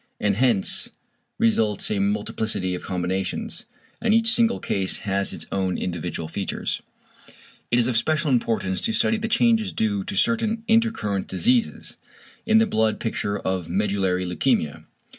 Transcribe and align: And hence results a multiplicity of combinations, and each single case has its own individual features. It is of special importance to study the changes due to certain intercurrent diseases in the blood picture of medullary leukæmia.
And 0.19 0.35
hence 0.37 0.89
results 1.37 1.91
a 1.91 1.99
multiplicity 1.99 2.73
of 2.73 2.81
combinations, 2.81 3.67
and 4.01 4.15
each 4.15 4.31
single 4.33 4.59
case 4.59 4.97
has 5.05 5.31
its 5.31 5.45
own 5.51 5.77
individual 5.77 6.27
features. 6.27 6.81
It 7.69 7.77
is 7.77 7.85
of 7.85 7.95
special 7.95 8.31
importance 8.31 8.81
to 8.81 8.93
study 8.93 9.17
the 9.19 9.27
changes 9.27 9.71
due 9.71 10.03
to 10.05 10.15
certain 10.15 10.63
intercurrent 10.67 11.27
diseases 11.27 11.97
in 12.47 12.57
the 12.57 12.65
blood 12.65 12.99
picture 12.99 13.37
of 13.37 13.69
medullary 13.69 14.25
leukæmia. 14.25 14.85